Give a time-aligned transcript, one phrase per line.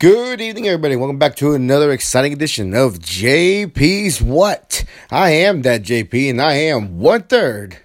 [0.00, 0.96] Good evening, everybody.
[0.96, 4.84] Welcome back to another exciting edition of JP's What.
[5.08, 7.78] I am that JP, and I am one third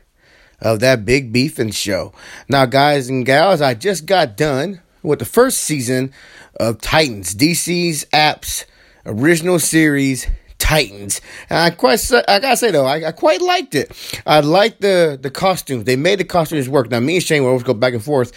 [0.60, 2.12] of that big beefing show.
[2.50, 6.12] Now, guys and gals, I just got done with the first season
[6.60, 8.66] of Titans, DC's apps
[9.06, 10.28] original series.
[10.58, 13.92] Titans, and I quite, I gotta say though, I, I quite liked it.
[14.28, 15.86] I liked the the costumes.
[15.86, 16.92] They made the costumes work.
[16.92, 18.34] Now, me and Shane will always go back and forth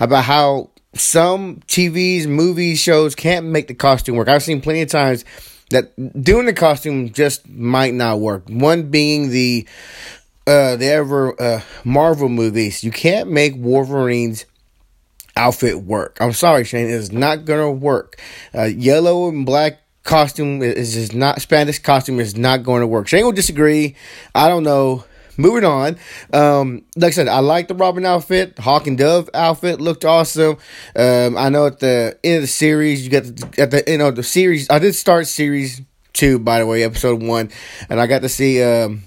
[0.00, 4.28] about how some TVs, movies, shows can't make the costume work.
[4.28, 5.24] I've seen plenty of times
[5.70, 8.48] that doing the costume just might not work.
[8.48, 9.66] One being the
[10.46, 12.84] uh, the ever uh, Marvel movies.
[12.84, 14.46] You can't make Wolverine's
[15.36, 16.18] outfit work.
[16.20, 16.88] I'm sorry, Shane.
[16.88, 18.20] It's not gonna work.
[18.54, 23.08] Uh, yellow and black costume is just not Spanish costume is not going to work.
[23.08, 23.96] Shane will disagree.
[24.34, 25.04] I don't know
[25.36, 25.98] moving on.
[26.32, 28.58] Um, like I said, I like the Robin outfit.
[28.58, 30.56] Hawk and Dove outfit looked awesome.
[30.94, 33.98] Um, I know at the end of the series, you got the, at the you
[33.98, 34.68] know the series.
[34.70, 35.82] I did start series
[36.12, 37.50] two, by the way, episode one,
[37.88, 39.02] and I got to see um,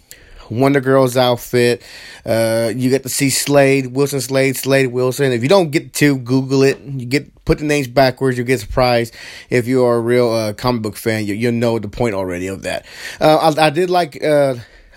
[0.50, 1.82] Wonder Girl's outfit.
[2.26, 5.32] Uh, you get to see Slade, Wilson Slade, Slade Wilson.
[5.32, 8.38] If you don't get to Google it, you get put the names backwards.
[8.38, 9.16] You get surprised.
[9.50, 12.48] If you are a real uh, comic book fan, you you know the point already
[12.48, 12.86] of that.
[13.20, 14.22] Uh, I, I did like.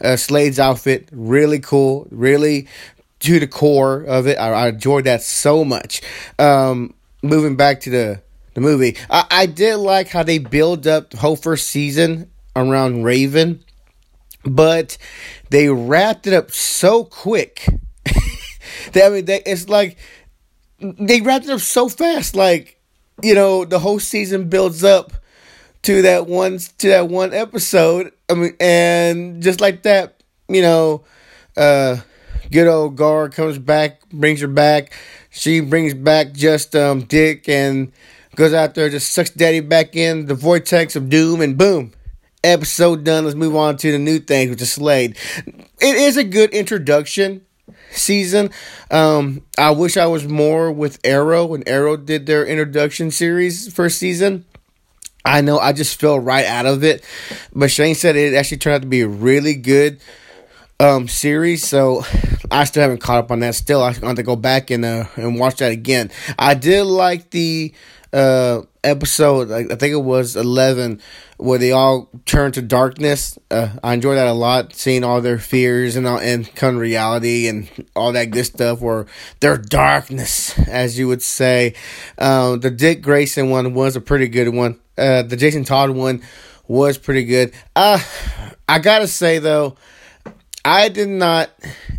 [0.02, 2.68] Uh, Slade's outfit, really cool, really
[3.20, 4.38] to the core of it.
[4.38, 6.02] I, I enjoyed that so much.
[6.38, 8.22] Um, moving back to the
[8.54, 13.02] the movie, I, I did like how they build up the whole first season around
[13.02, 13.64] Raven,
[14.44, 14.98] but
[15.48, 17.66] they wrapped it up so quick.
[18.92, 19.96] that, I mean, they, it's like
[20.80, 22.34] they wrapped it up so fast.
[22.34, 22.78] Like
[23.22, 25.12] you know, the whole season builds up
[25.82, 28.12] to that one to that one episode.
[28.32, 31.04] I mean, and just like that, you know,
[31.56, 31.98] uh,
[32.50, 34.92] good old Gar comes back, brings her back.
[35.30, 37.92] She brings back just um Dick and
[38.34, 41.92] goes out there, just sucks Daddy back in the vortex of doom, and boom,
[42.42, 43.24] episode done.
[43.24, 45.16] Let's move on to the new things, which is Slade.
[45.46, 47.42] It is a good introduction
[47.90, 48.50] season.
[48.90, 53.98] Um, I wish I was more with Arrow when Arrow did their introduction series first
[53.98, 54.44] season.
[55.24, 57.04] I know I just fell right out of it,
[57.54, 60.00] but Shane said it actually turned out to be a really good
[60.80, 61.66] um, series.
[61.66, 62.04] So
[62.50, 63.54] I still haven't caught up on that.
[63.54, 66.10] Still, I have to go back and uh, and watch that again.
[66.38, 67.72] I did like the
[68.12, 69.50] uh, episode.
[69.50, 71.00] I think it was eleven
[71.38, 73.38] where they all turn to darkness.
[73.50, 77.48] Uh, I enjoyed that a lot, seeing all their fears and all, and come reality
[77.48, 79.06] and all that good stuff, or
[79.40, 81.74] their darkness, as you would say.
[82.18, 84.78] Um, the Dick Grayson one was a pretty good one.
[84.96, 86.22] Uh, the Jason Todd one
[86.68, 87.52] was pretty good.
[87.74, 87.98] Uh,
[88.68, 89.76] I gotta say though,
[90.64, 91.50] I did not.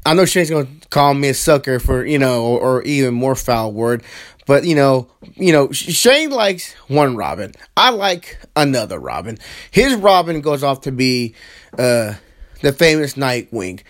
[0.05, 3.35] I know Shane's gonna call me a sucker for you know, or, or even more
[3.35, 4.03] foul word,
[4.45, 7.53] but you know, you know, Shane likes one Robin.
[7.75, 9.37] I like another Robin.
[9.71, 11.35] His Robin goes off to be
[11.77, 12.15] uh,
[12.61, 13.81] the famous Nightwing.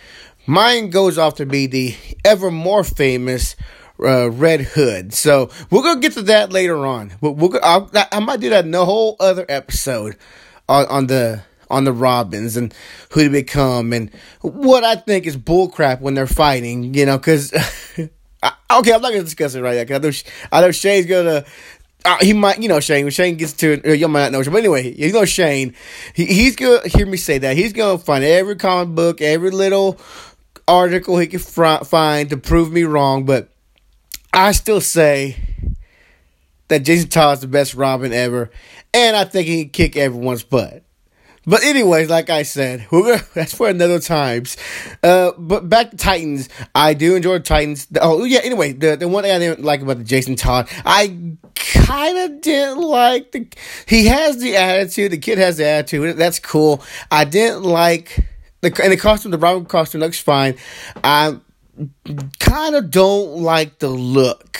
[0.45, 3.55] Mine goes off to be the ever more famous
[4.03, 5.13] uh, Red Hood.
[5.13, 7.13] So we're gonna get to that later on.
[7.21, 10.17] We're, we're I, I might do that in a whole other episode
[10.67, 12.73] on, on the on the Robins and
[13.11, 16.93] who they become and what I think is bullcrap when they're fighting.
[16.93, 17.53] You know, because
[17.97, 18.09] okay,
[18.93, 19.85] I'm not gonna discuss it right now.
[19.85, 21.45] Cause I know I know Shane's gonna.
[22.05, 23.05] Uh, he might, you know, Shane.
[23.05, 24.51] When Shane gets to it, uh, you might not know.
[24.51, 25.73] But anyway, you know, Shane.
[26.13, 27.55] He, he's gonna hear me say that.
[27.55, 29.99] He's gonna find every comic book, every little
[30.67, 33.25] article he can fr- find to prove me wrong.
[33.25, 33.52] But
[34.33, 35.37] I still say
[36.67, 38.49] that Jason Todd is the best Robin ever,
[38.93, 40.83] and I think he can kick everyone's butt.
[41.45, 42.87] But anyways, like I said,
[43.33, 44.55] that's for another times.
[45.03, 47.87] Uh, but back to Titans, I do enjoy Titans.
[47.99, 48.39] Oh yeah.
[48.43, 52.41] Anyway, the the one thing I didn't like about the Jason Todd, I kind of
[52.41, 53.47] didn't like the.
[53.87, 55.11] He has the attitude.
[55.11, 56.17] The kid has the attitude.
[56.17, 56.81] That's cool.
[57.11, 58.19] I didn't like
[58.61, 59.31] the and the costume.
[59.31, 60.55] The Robin costume looks fine.
[61.03, 61.37] I
[62.39, 64.59] kind of don't like the look.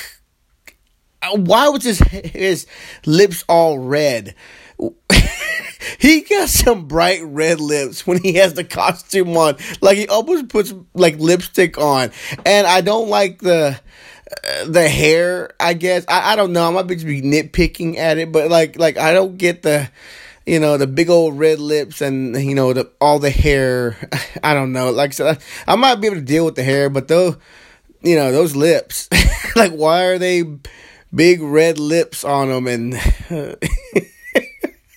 [1.21, 2.67] Uh, why was his his
[3.05, 4.35] lips all red?
[5.99, 9.57] he got some bright red lips when he has the costume on.
[9.81, 12.11] Like he almost puts like lipstick on,
[12.45, 13.79] and I don't like the
[14.47, 15.51] uh, the hair.
[15.59, 16.67] I guess I, I don't know.
[16.67, 19.89] I might be just be nitpicking at it, but like like I don't get the
[20.45, 23.97] you know, the big old red lips and, you know, the, all the hair.
[24.43, 24.91] I don't know.
[24.91, 25.35] Like, so
[25.67, 27.37] I might be able to deal with the hair, but though,
[28.01, 29.09] you know, those lips,
[29.55, 30.43] like, why are they
[31.13, 32.67] big red lips on them?
[32.67, 32.93] And,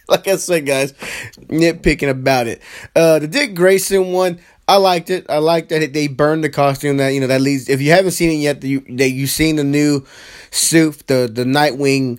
[0.08, 0.92] like I said, guys,
[1.38, 2.60] nitpicking about it.
[2.94, 5.26] Uh, the Dick Grayson one, I liked it.
[5.28, 6.96] I liked that they burned the costume.
[6.96, 7.68] That you know that leads.
[7.68, 10.04] If you haven't seen it yet, you that you've seen the new
[10.50, 12.18] suit, the the Nightwing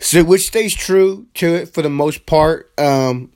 [0.00, 2.72] So which stays true to it for the most part.
[2.78, 3.30] Um,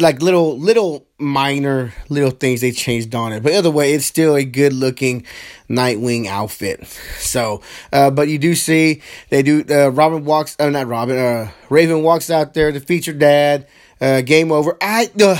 [0.00, 3.42] like little little minor little things they changed on it.
[3.42, 5.24] But either way it's still a good looking
[5.68, 6.86] nightwing outfit.
[7.18, 11.50] So uh, but you do see they do uh, robin walks uh, not robin uh,
[11.68, 13.66] raven walks out there to feature dad
[14.00, 14.76] uh, game over.
[14.80, 15.38] I uh,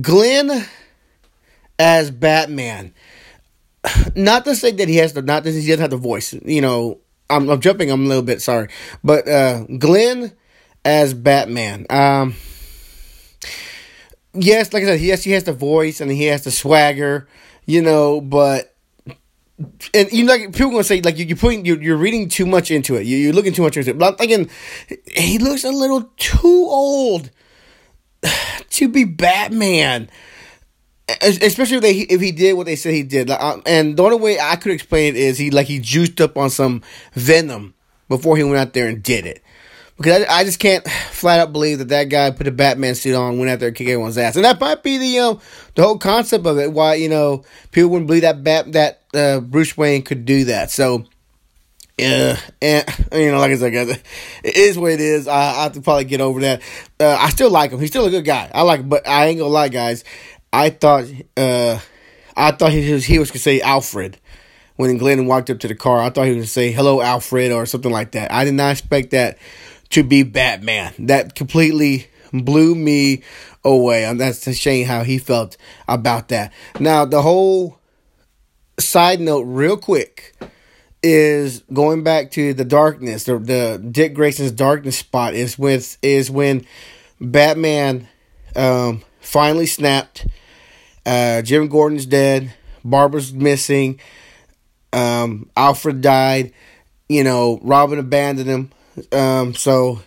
[0.00, 0.66] glen
[1.78, 2.94] as batman.
[4.14, 6.60] Not to say that he has the not that he doesn't have the voice you
[6.60, 6.98] know
[7.30, 8.68] i'm, I'm jumping i'm a little bit sorry
[9.02, 10.32] but uh, glen
[10.84, 12.34] as batman um
[14.38, 17.28] yes, like I said, yes, he has the voice and he has the swagger,
[17.64, 18.74] you know, but
[19.94, 22.46] and you know, like people gonna say like you, are putting you're, you're reading too
[22.46, 23.06] much into it.
[23.06, 23.98] You, are looking too much into it.
[23.98, 24.50] But I'm thinking
[25.14, 27.30] he looks a little too old
[28.70, 30.10] to be Batman.
[31.22, 34.16] Especially if, they, if he did what they said he did, um, and the only
[34.16, 36.82] way I could explain it is he like he juiced up on some
[37.12, 37.74] venom
[38.08, 39.42] before he went out there and did it.
[39.96, 43.14] Because I, I, just can't flat out believe that that guy put a Batman suit
[43.14, 45.40] on, went out there and kicked everyone's ass, and that might be the um
[45.74, 46.72] the whole concept of it.
[46.72, 50.70] Why you know people wouldn't believe that Bat that uh, Bruce Wayne could do that.
[50.70, 51.04] So.
[51.98, 53.88] Yeah, and you know, like I said, guys,
[54.44, 55.26] it is what it is.
[55.26, 56.60] I, I have to probably get over that.
[57.00, 57.80] Uh, I still like him.
[57.80, 58.50] He's still a good guy.
[58.52, 60.04] I like him, but I ain't gonna lie, guys.
[60.52, 61.04] I thought,
[61.36, 61.78] uh,
[62.36, 64.18] I thought he was he was gonna say Alfred
[64.76, 66.00] when Glen walked up to the car.
[66.00, 68.32] I thought he was gonna say hello, Alfred, or something like that.
[68.32, 69.38] I did not expect that
[69.90, 70.94] to be Batman.
[70.98, 73.22] That completely blew me
[73.64, 74.04] away.
[74.04, 75.56] And that's a shame how he felt
[75.88, 76.52] about that.
[76.80, 77.78] Now, the whole
[78.78, 80.34] side note, real quick,
[81.02, 83.24] is going back to the darkness.
[83.24, 86.66] The, the Dick Grayson's darkness spot is with is when
[87.20, 88.08] Batman
[88.54, 90.26] um, finally snapped.
[91.04, 92.54] Uh, Jim Gordon's dead.
[92.84, 94.00] Barbara's missing.
[94.92, 96.52] Um, Alfred died.
[97.08, 98.70] You know, Robin abandoned him.
[99.12, 100.00] Um, so,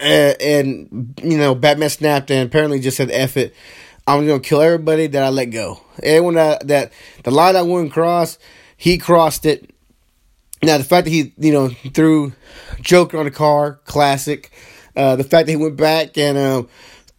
[0.00, 3.54] and, you know, Batman snapped and apparently just said, F it.
[4.06, 5.80] I'm going to kill everybody that I let go.
[6.02, 6.92] Everyone that, that,
[7.24, 8.38] the line I wouldn't cross,
[8.76, 9.70] he crossed it.
[10.62, 12.32] Now, the fact that he, you know, threw
[12.80, 14.50] Joker on the car, classic.
[14.96, 16.68] Uh, the fact that he went back and, um,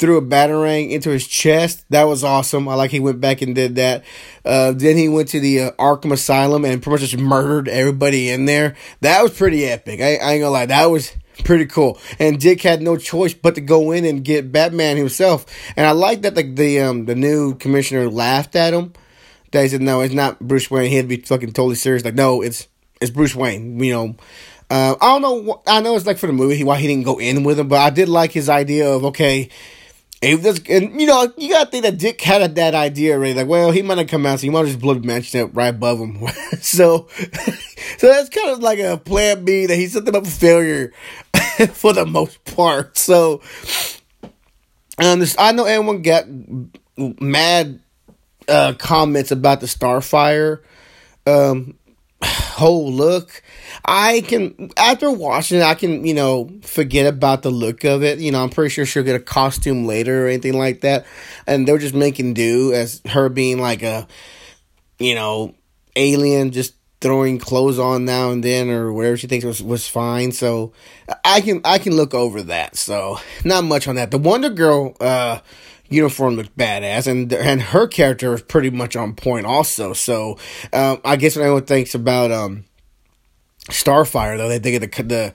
[0.01, 1.85] threw a batarang into his chest.
[1.91, 2.67] That was awesome.
[2.67, 4.03] I like he went back and did that.
[4.43, 8.31] Uh, then he went to the uh, Arkham Asylum and pretty much just murdered everybody
[8.31, 8.75] in there.
[9.01, 10.01] That was pretty epic.
[10.01, 10.65] I, I ain't gonna lie.
[10.65, 11.13] That was
[11.45, 11.99] pretty cool.
[12.17, 15.45] And Dick had no choice but to go in and get Batman himself.
[15.77, 18.93] And I like that the the um the new commissioner laughed at him.
[19.51, 22.03] That he said, "No, it's not Bruce Wayne." He had to be fucking totally serious.
[22.03, 22.67] Like, no, it's
[22.99, 23.79] it's Bruce Wayne.
[23.79, 24.15] You know.
[24.71, 25.61] Uh, I don't know.
[25.67, 27.79] I know it's like for the movie why he didn't go in with him, but
[27.79, 29.49] I did like his idea of okay,
[30.23, 33.33] and you know, you gotta think that Dick had that idea already.
[33.33, 35.55] Like, well, he might not come out, so you might just blow the mansion up
[35.55, 36.27] right above him.
[36.61, 37.07] so,
[37.97, 40.93] so that's kind of like a plan B that he set them up for failure
[41.73, 42.97] for the most part.
[42.97, 43.41] So,
[44.99, 46.25] um, I know everyone got
[46.97, 47.79] mad
[48.47, 50.61] uh, comments about the Starfire
[51.25, 51.77] um,
[52.23, 53.41] whole look.
[53.85, 58.19] I can after watching it, I can you know forget about the look of it.
[58.19, 61.05] You know, I'm pretty sure she'll get a costume later or anything like that,
[61.47, 64.07] and they're just making do as her being like a
[64.99, 65.55] you know
[65.95, 70.31] alien, just throwing clothes on now and then or whatever she thinks was was fine.
[70.31, 70.73] So
[71.25, 72.75] I can I can look over that.
[72.75, 74.11] So not much on that.
[74.11, 74.95] The Wonder Girl.
[74.99, 75.39] uh
[75.91, 79.93] uniform looked badass, and and her character is pretty much on point also.
[79.93, 80.37] So
[80.73, 82.65] um, I guess when anyone thinks about um,
[83.69, 85.33] Starfire, though, they think of the the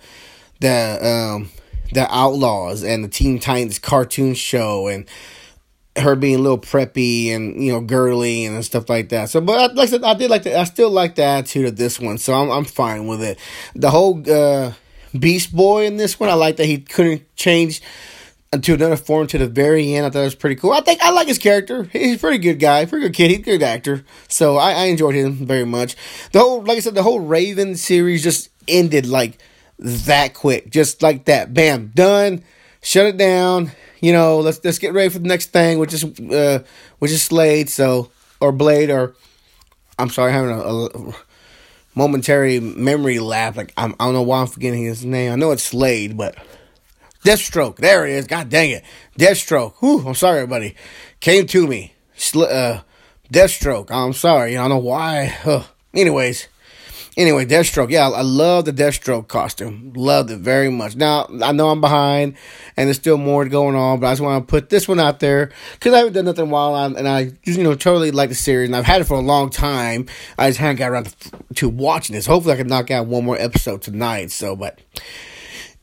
[0.60, 1.50] the um,
[1.92, 5.06] the Outlaws and the Teen Titans cartoon show and
[5.96, 9.30] her being a little preppy and you know girly and stuff like that.
[9.30, 12.00] So, but like I said, I did like I still like the attitude of this
[12.00, 13.38] one, so I'm I'm fine with it.
[13.74, 14.72] The whole uh,
[15.18, 17.82] Beast Boy in this one, I like that he couldn't change
[18.62, 20.06] to another form to the very end.
[20.06, 20.72] I thought it was pretty cool.
[20.72, 21.84] I think I like his character.
[21.84, 23.30] He's a pretty good guy, pretty good kid.
[23.30, 24.04] He's a good actor.
[24.28, 25.96] So I, I enjoyed him very much.
[26.32, 29.38] The whole, like I said, the whole Raven series just ended like
[29.78, 31.54] that quick, just like that.
[31.54, 32.42] Bam, done.
[32.82, 33.72] Shut it down.
[34.00, 36.62] You know, let's let's get ready for the next thing, which is uh,
[36.98, 37.68] which is Slade.
[37.68, 38.10] So
[38.40, 39.14] or Blade or
[39.98, 41.14] I'm sorry, having a, a
[41.94, 43.56] momentary memory lapse.
[43.56, 45.32] Like I'm, I don't know why I'm forgetting his name.
[45.32, 46.36] I know it's Slade, but
[47.26, 47.76] Deathstroke.
[47.76, 48.26] There it is.
[48.26, 48.84] God dang it.
[49.18, 49.74] Deathstroke.
[49.80, 50.76] Whew, I'm sorry, everybody.
[51.18, 51.94] Came to me.
[52.34, 52.80] Uh,
[53.32, 53.90] Deathstroke.
[53.90, 54.56] I'm sorry.
[54.56, 55.64] I don't know why.
[55.94, 56.46] Anyways,
[57.16, 57.90] Anyway, Deathstroke.
[57.90, 59.94] Yeah, I love the Deathstroke costume.
[59.96, 60.96] Loved it very much.
[60.96, 62.36] Now, I know I'm behind
[62.76, 65.20] and there's still more going on, but I just want to put this one out
[65.20, 68.68] there because I haven't done nothing while and I, you know, totally like the series
[68.68, 70.06] and I've had it for a long time.
[70.36, 72.26] I just haven't got around to, to watching this.
[72.26, 74.30] Hopefully, I can knock out one more episode tonight.
[74.30, 74.78] So, but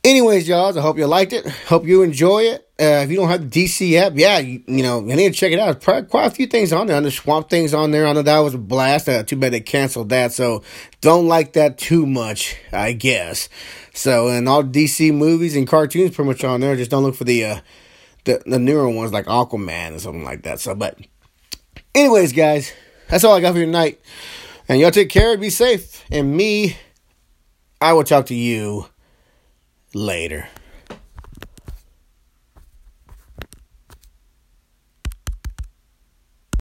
[0.04, 1.48] Anyways, y'all, I hope you liked it.
[1.66, 2.68] Hope you enjoy it.
[2.78, 5.38] Uh, if you don't have the DC app, yeah, you, you know, you need to
[5.38, 5.80] check it out.
[5.80, 6.98] Probably quite a few things on there.
[6.98, 8.06] On the Swamp things on there.
[8.06, 9.08] I know that was a blast.
[9.08, 10.34] Uh, too bad they canceled that.
[10.34, 10.62] So
[11.00, 13.48] don't like that too much, I guess.
[13.94, 16.76] So, and all DC movies and cartoons pretty much on there.
[16.76, 17.60] Just don't look for the, uh,
[18.24, 20.60] the, the newer ones like Aquaman or something like that.
[20.60, 20.98] So, but
[21.94, 22.74] anyways, guys,
[23.08, 24.02] that's all I got for tonight.
[24.68, 26.04] And y'all take care, be safe.
[26.10, 26.76] And me,
[27.80, 28.86] I will talk to you
[29.94, 30.48] later.